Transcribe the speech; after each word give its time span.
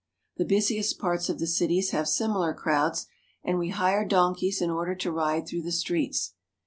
The 0.37 0.45
busiest 0.45 0.97
parts 0.97 1.29
of 1.29 1.37
the 1.37 1.45
cities 1.45 1.91
have 1.91 2.09
similar 2.09 2.55
crowds, 2.55 3.05
and 3.43 3.59
we 3.59 3.69
hire 3.69 4.03
donkeys 4.03 4.59
in 4.59 4.71
order 4.71 4.95
to 4.95 5.11
ride 5.11 5.45
through 5.47 5.61
the 5.61 5.71
streets. 5.71 6.33